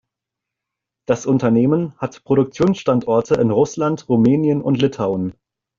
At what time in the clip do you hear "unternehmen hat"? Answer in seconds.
1.27-2.23